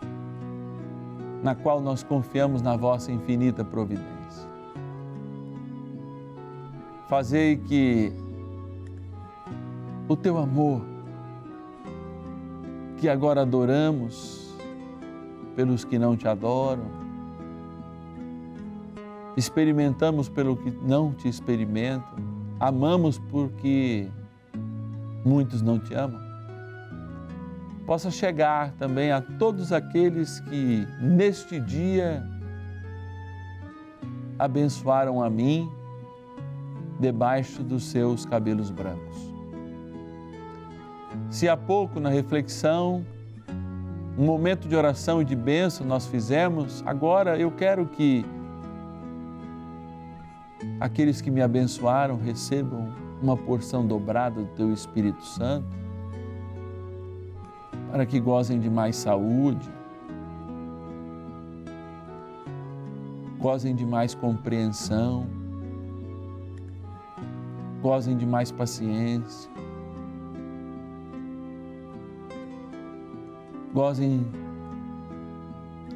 na 1.43 1.55
qual 1.55 1.81
nós 1.81 2.03
confiamos 2.03 2.61
na 2.61 2.77
vossa 2.77 3.13
infinita 3.13 3.65
providência. 3.65 4.49
Fazei 7.09 7.57
que 7.57 8.13
o 10.09 10.17
teu 10.17 10.39
amor, 10.39 10.83
que 12.97 13.09
agora 13.09 13.43
adoramos 13.43 14.57
pelos 15.55 15.85
que 15.85 15.99
não 15.99 16.17
te 16.17 16.27
adoram, 16.27 16.87
experimentamos 19.37 20.29
pelo 20.29 20.57
que 20.57 20.71
não 20.71 21.13
te 21.13 21.29
experimentam, 21.29 22.32
amamos 22.63 23.19
porque 23.19 24.09
muitos 25.25 25.61
não 25.61 25.81
te 25.81 25.93
amam. 25.95 26.21
Possa 27.85 28.09
chegar 28.09 28.71
também 28.79 29.11
a 29.11 29.21
todos 29.21 29.73
aqueles 29.73 30.39
que 30.39 30.87
neste 31.01 31.59
dia 31.59 32.25
abençoaram 34.39 35.21
a 35.21 35.29
mim 35.29 35.69
debaixo 37.01 37.65
dos 37.65 37.83
seus 37.87 38.25
cabelos 38.25 38.71
brancos. 38.71 39.17
Se 41.31 41.49
há 41.49 41.57
pouco 41.57 41.99
na 41.99 42.11
reflexão 42.11 43.05
um 44.17 44.25
momento 44.25 44.69
de 44.69 44.77
oração 44.77 45.21
e 45.21 45.25
de 45.25 45.35
bênção 45.35 45.85
nós 45.85 46.07
fizemos, 46.07 46.81
agora 46.87 47.37
eu 47.37 47.51
quero 47.51 47.87
que 47.87 48.25
aqueles 50.83 51.21
que 51.21 51.31
me 51.31 51.41
abençoaram 51.41 52.17
recebam 52.17 52.93
uma 53.23 53.37
porção 53.37 53.87
dobrada 53.87 54.43
do 54.43 54.49
Teu 54.57 54.73
Espírito 54.73 55.25
Santo, 55.25 55.69
para 57.89 58.05
que 58.05 58.19
gozem 58.19 58.59
de 58.59 58.69
mais 58.69 58.97
saúde, 58.97 59.71
gozem 63.39 63.77
de 63.77 63.87
mais 63.87 64.13
compreensão, 64.13 65.25
gozem 67.81 68.17
de 68.17 68.27
mais 68.27 68.51
paciência, 68.51 69.49
gozem 73.73 74.27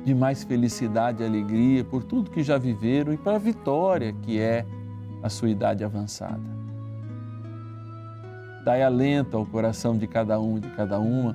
de 0.07 0.14
mais 0.14 0.45
felicidade 0.45 1.21
e 1.21 1.27
alegria 1.27 1.83
por 1.83 2.05
tudo 2.05 2.31
que 2.31 2.40
já 2.40 2.57
viveram 2.57 3.12
e 3.12 3.16
para 3.16 3.35
a 3.35 3.40
vitória 3.40 4.12
que 4.23 4.38
é 4.38 4.64
a 5.21 5.29
sua 5.29 5.51
idade 5.51 5.83
avançada. 5.83 6.40
Dai 8.64 8.85
alento 8.85 9.37
ao 9.37 9.45
coração 9.45 9.99
de 9.99 10.07
cada 10.07 10.38
um 10.38 10.59
e 10.59 10.61
de 10.61 10.71
cada 10.71 11.01
uma 11.01 11.35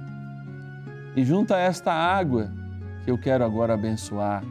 e 1.18 1.26
junto 1.26 1.54
a 1.54 1.58
esta 1.58 1.92
água 1.92 2.50
que 3.04 3.12
eu 3.12 3.18
quero 3.18 3.44
agora 3.44 3.74
abençoar, 3.74 4.42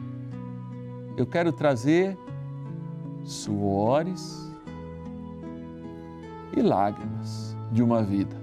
eu 1.17 1.25
quero 1.25 1.51
trazer 1.51 2.15
suores 3.23 4.53
e 6.55 6.61
lágrimas 6.61 7.57
de 7.71 7.81
uma 7.81 8.03
vida. 8.03 8.39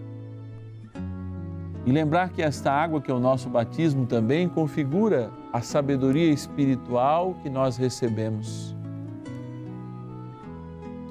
E 1.86 1.92
lembrar 1.92 2.30
que 2.30 2.42
esta 2.42 2.72
água, 2.72 3.00
que 3.00 3.12
é 3.12 3.14
o 3.14 3.20
nosso 3.20 3.48
batismo, 3.48 4.06
também 4.06 4.48
configura 4.48 5.37
a 5.52 5.60
sabedoria 5.60 6.30
espiritual 6.30 7.34
que 7.42 7.48
nós 7.48 7.76
recebemos. 7.76 8.76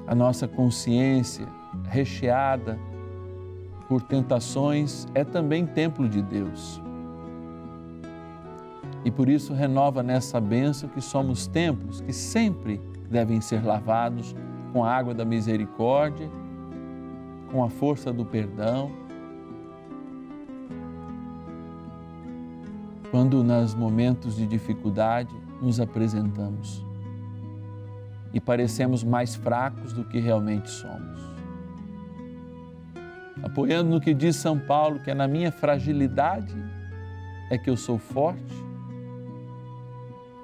A 0.06 0.14
nossa 0.14 0.46
consciência 0.46 1.46
recheada 1.84 2.78
por 3.88 4.02
tentações 4.02 5.06
é 5.14 5.24
também 5.24 5.66
templo 5.66 6.08
de 6.08 6.22
Deus. 6.22 6.80
E 9.04 9.10
por 9.10 9.28
isso 9.28 9.54
renova 9.54 10.02
nessa 10.02 10.40
bênção 10.40 10.88
que 10.88 11.00
somos 11.00 11.46
templos 11.46 12.00
que 12.00 12.12
sempre 12.12 12.80
devem 13.10 13.40
ser 13.40 13.64
lavados 13.64 14.34
com 14.72 14.84
a 14.84 14.92
água 14.94 15.14
da 15.14 15.24
misericórdia, 15.24 16.28
com 17.50 17.64
a 17.64 17.70
força 17.70 18.12
do 18.12 18.24
perdão 18.24 19.07
quando, 23.10 23.42
nos 23.42 23.74
momentos 23.74 24.36
de 24.36 24.46
dificuldade, 24.46 25.34
nos 25.60 25.80
apresentamos 25.80 26.84
e 28.32 28.40
parecemos 28.40 29.02
mais 29.02 29.34
fracos 29.34 29.92
do 29.92 30.04
que 30.04 30.18
realmente 30.18 30.70
somos. 30.70 31.20
Apoiando 33.42 33.90
no 33.90 34.00
que 34.00 34.12
diz 34.12 34.36
São 34.36 34.58
Paulo, 34.58 35.00
que 35.00 35.10
é 35.10 35.14
na 35.14 35.26
minha 35.26 35.50
fragilidade 35.50 36.54
é 37.50 37.56
que 37.56 37.70
eu 37.70 37.76
sou 37.76 37.98
forte, 37.98 38.54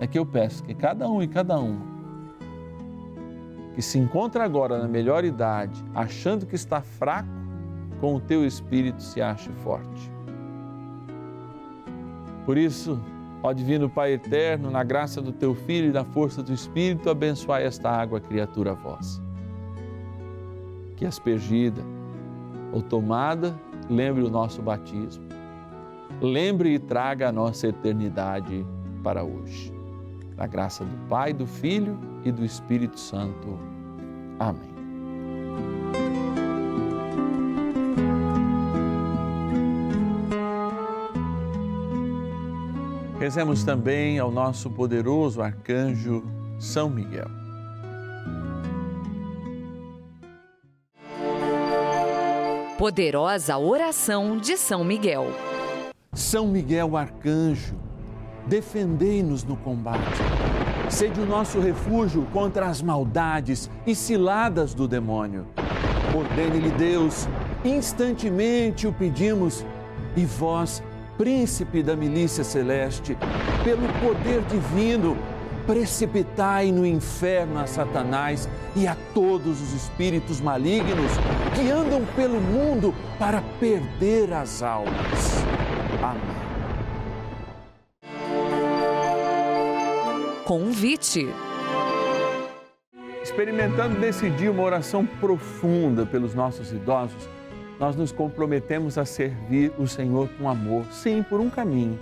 é 0.01 0.07
que 0.07 0.19
eu 0.19 0.25
peço 0.25 0.63
que 0.65 0.75
cada 0.75 1.09
um 1.09 1.23
e 1.23 1.29
cada 1.29 1.59
uma 1.59 1.95
que 3.75 3.83
se 3.83 3.99
encontra 3.99 4.45
agora 4.45 4.79
na 4.79 4.87
melhor 4.87 5.25
idade, 5.25 5.85
achando 5.93 6.47
que 6.47 6.55
está 6.55 6.81
fraco, 6.81 7.29
com 8.01 8.15
o 8.15 8.21
teu 8.21 8.47
espírito 8.47 9.03
se 9.03 9.21
ache 9.21 9.51
forte 9.65 10.14
por 12.45 12.59
isso, 12.59 13.01
ó 13.43 13.53
Divino 13.53 13.89
Pai 13.89 14.13
Eterno, 14.13 14.71
na 14.71 14.83
graça 14.83 15.21
do 15.21 15.33
Teu 15.33 15.55
Filho 15.55 15.89
e 15.89 15.93
na 15.93 16.05
força 16.05 16.43
do 16.43 16.53
Espírito, 16.53 17.11
abençoai 17.11 17.65
esta 17.65 17.91
água, 17.91 18.21
criatura 18.21 18.75
vossa. 18.75 19.23
Que 20.97 21.07
aspergida 21.07 21.83
ou 22.73 22.83
tomada, 22.83 23.59
lembre 23.89 24.23
o 24.23 24.31
nosso 24.31 24.63
batismo. 24.63 25.25
Lembre 26.21 26.75
e 26.75 26.79
traga 26.79 27.29
a 27.29 27.33
nossa 27.33 27.69
eternidade 27.69 28.65
para 29.03 29.25
hoje. 29.25 29.73
Na 30.37 30.47
graça 30.47 30.85
do 30.85 31.09
Pai, 31.09 31.33
do 31.33 31.47
Filho 31.47 31.99
e 32.25 32.33
do 32.33 32.45
Espírito 32.45 32.99
Santo. 32.99 33.59
Amém. 34.39 34.74
Rezemos 43.25 43.65
também 43.65 44.19
ao 44.19 44.31
nosso 44.31 44.69
poderoso 44.69 45.41
arcanjo 45.41 46.23
São 46.59 46.91
Miguel. 46.91 47.31
Poderosa 52.77 53.57
oração 53.57 54.37
de 54.37 54.59
São 54.59 54.85
Miguel. 54.85 55.29
São 56.13 56.49
Miguel 56.49 56.99
arcanjo, 56.99 57.75
defendei-nos 58.47 59.43
no 59.43 59.57
combate. 59.57 60.21
Sede 60.91 61.19
o 61.19 61.25
nosso 61.25 61.59
refúgio 61.61 62.27
contra 62.31 62.67
as 62.67 62.83
maldades 62.83 63.71
e 63.87 63.95
ciladas 63.95 64.75
do 64.75 64.87
demônio. 64.87 65.47
Ordene-lhe 66.15 66.73
Deus, 66.73 67.27
instantemente 67.65 68.87
o 68.87 68.93
pedimos, 68.93 69.65
e 70.15 70.27
vós, 70.27 70.83
príncipe 71.17 71.83
da 71.83 71.97
milícia 71.97 72.45
celeste, 72.45 73.17
pelo 73.63 73.87
poder 74.01 74.43
divino, 74.43 75.17
precipitai 75.67 76.71
no 76.71 76.85
inferno 76.87 77.59
a 77.59 77.67
Satanás 77.67 78.49
e 78.77 78.87
a 78.87 78.97
todos 79.15 79.61
os 79.61 79.73
espíritos 79.73 80.41
malignos 80.41 81.11
que 81.55 81.71
andam 81.71 82.05
pelo 82.15 82.41
mundo 82.41 82.95
para 83.19 83.43
perder 83.59 84.33
as 84.33 84.63
almas. 84.63 85.45
Amém. 86.03 86.45
Convite. 90.45 91.27
Experimentando 93.23 93.99
nesse 93.99 94.29
dia 94.29 94.51
uma 94.51 94.63
oração 94.63 95.07
profunda 95.07 96.05
pelos 96.05 96.35
nossos 96.35 96.71
idosos, 96.71 97.27
nós 97.85 97.97
nos 97.97 98.11
comprometemos 98.11 98.97
a 98.97 99.05
servir 99.05 99.71
o 99.77 99.87
Senhor 99.87 100.27
com 100.39 100.49
amor, 100.49 100.87
sim, 100.91 101.23
por 101.23 101.39
um 101.39 101.51
caminho. 101.51 101.99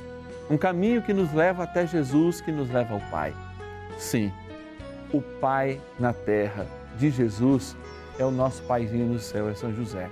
Um 0.49 0.57
caminho 0.57 1.03
que 1.03 1.13
nos 1.13 1.35
leva 1.35 1.65
até 1.65 1.85
Jesus, 1.85 2.41
que 2.41 2.53
nos 2.53 2.71
leva 2.71 2.95
ao 2.95 3.01
Pai. 3.11 3.35
Sim, 3.99 4.33
o 5.13 5.21
Pai 5.21 5.81
na 5.99 6.13
terra 6.13 6.69
de 6.97 7.11
Jesus 7.11 7.77
é 8.17 8.25
o 8.25 8.31
nosso 8.31 8.63
Paizinho 8.63 9.07
no 9.07 9.19
céu, 9.19 9.49
é 9.49 9.55
São 9.55 9.75
José. 9.75 10.09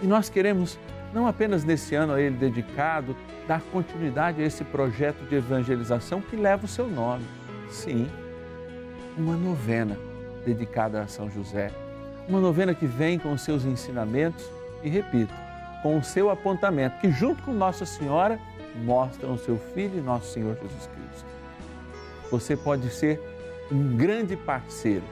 E 0.00 0.06
nós 0.06 0.30
queremos, 0.30 0.78
não 1.12 1.26
apenas 1.26 1.64
nesse 1.64 1.96
ano 1.96 2.12
a 2.12 2.20
Ele 2.20 2.36
dedicado, 2.36 3.16
dar 3.48 3.60
continuidade 3.72 4.40
a 4.40 4.46
esse 4.46 4.62
projeto 4.62 5.28
de 5.28 5.34
evangelização 5.34 6.20
que 6.20 6.36
leva 6.36 6.66
o 6.66 6.68
seu 6.68 6.86
nome. 6.86 7.24
Sim, 7.68 8.08
uma 9.18 9.36
novena 9.36 9.98
dedicada 10.46 11.02
a 11.02 11.08
São 11.08 11.28
José 11.28 11.72
uma 12.30 12.40
novena 12.40 12.72
que 12.72 12.86
vem 12.86 13.18
com 13.18 13.32
os 13.32 13.42
seus 13.42 13.64
ensinamentos 13.64 14.48
e, 14.82 14.88
repito, 14.88 15.34
com 15.82 15.98
o 15.98 16.02
seu 16.02 16.30
apontamento, 16.30 16.98
que 16.98 17.10
junto 17.10 17.42
com 17.42 17.52
Nossa 17.52 17.86
Senhora 17.86 18.38
mostram 18.84 19.34
o 19.34 19.38
seu 19.38 19.58
Filho 19.58 19.98
e 19.98 20.00
nosso 20.00 20.32
Senhor 20.32 20.54
Jesus 20.54 20.86
Cristo. 20.86 21.26
Você 22.30 22.56
pode 22.56 22.88
ser 22.90 23.20
um 23.70 23.96
grande 23.96 24.36
parceiro, 24.36 25.04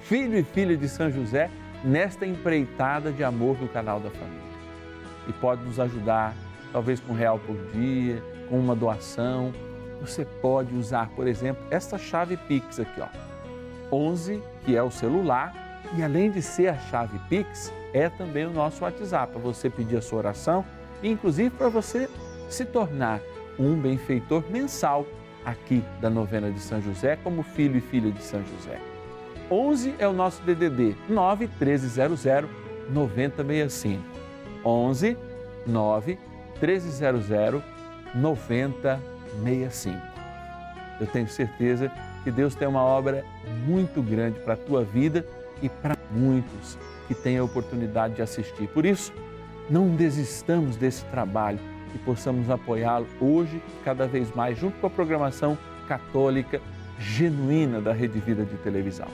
filho 0.00 0.38
e 0.38 0.42
filha 0.42 0.76
de 0.76 0.88
São 0.88 1.10
José, 1.10 1.50
nesta 1.84 2.26
empreitada 2.26 3.12
de 3.12 3.22
amor 3.22 3.56
do 3.56 3.68
canal 3.68 4.00
da 4.00 4.10
família. 4.10 4.42
E 5.28 5.32
pode 5.32 5.62
nos 5.62 5.78
ajudar, 5.78 6.34
talvez 6.72 7.00
com 7.00 7.12
um 7.12 7.16
real 7.16 7.38
por 7.38 7.56
dia, 7.72 8.22
com 8.48 8.58
uma 8.58 8.74
doação. 8.74 9.52
Você 10.00 10.24
pode 10.24 10.74
usar, 10.74 11.08
por 11.10 11.26
exemplo, 11.26 11.62
esta 11.70 11.98
chave 11.98 12.36
Pix 12.36 12.80
aqui, 12.80 13.00
ó. 13.00 13.08
11, 13.92 14.42
que 14.64 14.76
é 14.76 14.82
o 14.82 14.90
celular, 14.90 15.52
e 15.96 16.02
além 16.02 16.30
de 16.30 16.42
ser 16.42 16.68
a 16.68 16.78
chave 16.78 17.18
Pix, 17.28 17.72
é 17.92 18.08
também 18.08 18.46
o 18.46 18.50
nosso 18.50 18.84
WhatsApp 18.84 19.32
para 19.32 19.40
você 19.40 19.70
pedir 19.70 19.96
a 19.96 20.02
sua 20.02 20.18
oração 20.18 20.64
inclusive 21.02 21.50
para 21.50 21.68
você 21.68 22.08
se 22.48 22.64
tornar 22.64 23.20
um 23.58 23.76
benfeitor 23.76 24.42
mensal 24.50 25.06
aqui 25.44 25.84
da 26.00 26.08
novena 26.08 26.50
de 26.50 26.58
São 26.60 26.80
José, 26.80 27.16
como 27.16 27.42
filho 27.42 27.76
e 27.76 27.80
filha 27.80 28.10
de 28.10 28.22
São 28.22 28.42
José. 28.44 28.80
11 29.50 29.94
é 29.98 30.08
o 30.08 30.12
nosso 30.12 30.42
DDD 30.42 30.96
9 31.08 31.48
1300 31.60 32.24
9065. 32.90 34.02
11 34.64 35.16
9 35.66 36.18
1300 36.60 37.62
9065. 38.14 39.98
Eu 41.00 41.06
tenho 41.08 41.28
certeza 41.28 41.90
que 42.22 42.30
Deus 42.30 42.54
tem 42.54 42.66
uma 42.66 42.82
obra 42.82 43.24
muito 43.66 44.00
grande 44.00 44.38
para 44.40 44.54
a 44.54 44.56
tua 44.56 44.82
vida 44.82 45.26
e 45.62 45.68
para 45.68 45.96
muitos 46.10 46.78
que 47.06 47.14
têm 47.14 47.38
a 47.38 47.44
oportunidade 47.44 48.14
de 48.14 48.22
assistir. 48.22 48.68
Por 48.68 48.84
isso, 48.84 49.12
não 49.68 49.88
desistamos 49.88 50.76
desse 50.76 51.04
trabalho 51.06 51.58
e 51.94 51.98
possamos 51.98 52.50
apoiá-lo 52.50 53.06
hoje, 53.20 53.62
cada 53.84 54.06
vez 54.06 54.34
mais, 54.34 54.58
junto 54.58 54.78
com 54.78 54.86
a 54.86 54.90
programação 54.90 55.56
católica 55.86 56.60
genuína 56.98 57.80
da 57.80 57.92
Rede 57.92 58.18
Vida 58.18 58.44
de 58.44 58.56
televisão. 58.56 59.08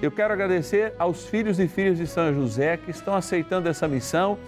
Eu 0.00 0.10
quero 0.10 0.32
agradecer 0.32 0.94
aos 0.98 1.26
filhos 1.26 1.60
e 1.60 1.68
filhas 1.68 1.96
de 1.96 2.06
São 2.06 2.34
José 2.34 2.76
que 2.76 2.90
estão 2.90 3.14
aceitando 3.14 3.68
essa 3.68 3.86
missão 3.86 4.38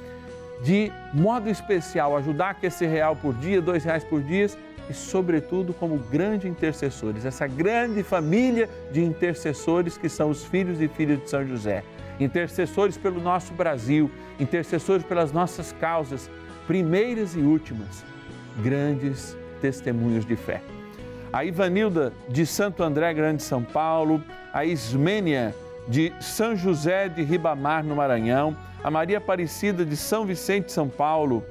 de 0.63 0.91
modo 1.13 1.49
especial, 1.49 2.17
ajudar 2.17 2.55
que 2.55 2.67
esse 2.67 2.87
real 2.87 3.15
por 3.15 3.35
dia, 3.35 3.61
dois 3.61 3.85
reais 3.85 4.03
por 4.05 4.23
dia 4.23 4.49
e, 4.89 4.95
sobretudo, 4.95 5.73
como 5.73 5.99
grandes 5.99 6.51
intercessores, 6.51 7.25
essa 7.25 7.47
grande 7.47 8.03
família 8.03 8.69
de 8.93 9.03
intercessores 9.03 9.97
que 9.97 10.09
são 10.09 10.31
os 10.31 10.45
filhos 10.45 10.81
e 10.81 10.89
filhas 10.89 11.23
de 11.23 11.31
São 11.31 11.47
José. 11.47 11.83
Intercessores 12.21 12.97
pelo 12.97 13.21
nosso 13.21 13.53
Brasil, 13.55 14.11
intercessores 14.39 15.05
pelas 15.05 15.33
nossas 15.33 15.73
causas, 15.73 16.31
primeiras 16.67 17.35
e 17.35 17.41
últimas, 17.41 18.05
grandes 18.63 19.37
testemunhos 19.61 20.25
de 20.25 20.37
fé. 20.37 20.63
A 21.33 21.45
Ivanilda 21.45 22.13
de 22.29 22.47
Santo 22.47 22.83
André 22.83 23.13
Grande 23.13 23.43
São 23.43 23.63
Paulo, 23.63 24.23
a 24.53 24.65
Ismênia 24.65 25.55
de 25.89 26.13
São 26.21 26.55
José 26.55 27.09
de 27.09 27.23
Ribamar 27.23 27.85
no 27.85 27.97
Maranhão, 27.97 28.57
a 28.83 28.91
Maria 28.91 29.19
Aparecida 29.19 29.85
de 29.85 29.97
São 29.97 30.25
Vicente 30.25 30.71
São 30.71 30.89
Paulo, 30.89 31.45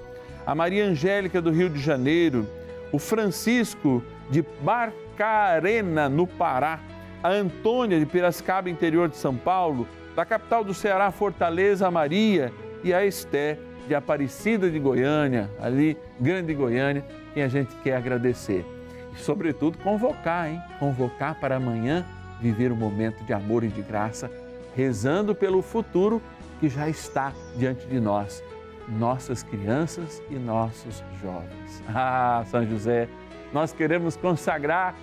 a 0.46 0.56
Maria 0.56 0.86
Angélica 0.86 1.41
do 1.41 1.52
Rio 1.52 1.69
de 1.69 1.80
Janeiro, 1.80 2.48
o 2.93 2.99
Francisco 2.99 4.03
de 4.29 4.45
Barcarena 4.62 6.08
no 6.08 6.27
Pará, 6.27 6.79
a 7.23 7.29
Antônia 7.29 7.99
de 7.99 8.06
Piracicaba, 8.06 8.69
interior 8.69 9.10
de 9.10 9.17
São 9.17 9.36
Paulo, 9.36 9.88
da 10.15 10.23
capital 10.23 10.63
do 10.63 10.75
Ceará, 10.75 11.10
Fortaleza, 11.10 11.88
a 11.88 11.91
Maria 11.91 12.53
e 12.84 12.93
a 12.93 13.03
Esté 13.03 13.58
de 13.88 13.95
Aparecida 13.95 14.69
de 14.69 14.77
Goiânia, 14.77 15.49
ali, 15.60 15.97
Grande 16.19 16.53
Goiânia, 16.53 17.03
quem 17.34 17.41
a 17.41 17.47
gente 17.47 17.75
quer 17.77 17.95
agradecer. 17.95 18.63
E, 19.12 19.19
sobretudo, 19.19 19.79
convocar, 19.79 20.47
hein? 20.47 20.62
Convocar 20.79 21.39
para 21.39 21.56
amanhã 21.56 22.06
viver 22.39 22.71
um 22.71 22.75
momento 22.75 23.23
de 23.23 23.34
amor 23.34 23.63
e 23.63 23.69
de 23.69 23.82
graça, 23.82 24.29
rezando 24.75 25.34
pelo 25.34 25.63
futuro 25.63 26.21
que 26.60 26.69
já 26.69 26.88
está 26.88 27.34
diante 27.58 27.88
de 27.88 27.99
nós, 27.99 28.43
nossas 28.88 29.43
crianças 29.43 30.22
e 30.30 30.36
nossos 30.36 31.04
jovens. 31.22 31.84
Ah, 31.93 32.43
São 32.48 32.65
José, 32.65 33.08
nós 33.52 33.72
queremos 33.74 34.15
consagrar 34.15 34.96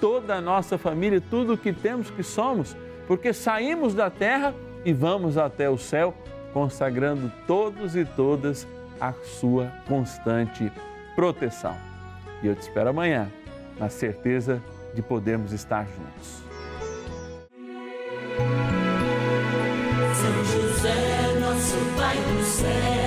toda 0.00 0.36
a 0.36 0.40
nossa 0.40 0.78
família, 0.78 1.20
tudo 1.20 1.54
o 1.54 1.58
que 1.58 1.72
temos, 1.72 2.10
que 2.10 2.22
somos, 2.22 2.76
porque 3.06 3.32
saímos 3.32 3.94
da 3.94 4.10
terra 4.10 4.54
e 4.84 4.92
vamos 4.92 5.36
até 5.36 5.68
o 5.68 5.76
céu 5.76 6.14
consagrando 6.52 7.30
todos 7.46 7.94
e 7.96 8.04
todas 8.04 8.66
a 9.00 9.12
sua 9.12 9.72
constante 9.86 10.70
proteção. 11.14 11.76
E 12.42 12.46
eu 12.46 12.54
te 12.54 12.62
espero 12.62 12.90
amanhã, 12.90 13.30
na 13.78 13.88
certeza 13.88 14.62
de 14.94 15.02
podermos 15.02 15.52
estar 15.52 15.86
juntos. 15.86 16.42
São 20.14 20.44
José, 20.44 21.38
nosso 21.40 21.76
Pai 21.96 22.16
do 22.16 22.42
céu, 22.44 22.97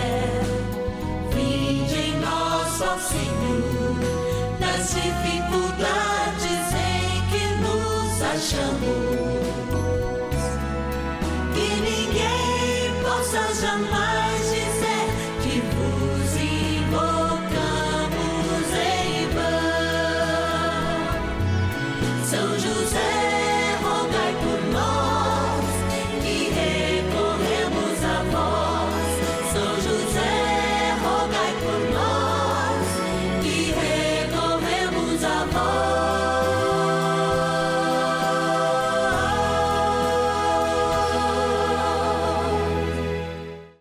nos 8.53 9.10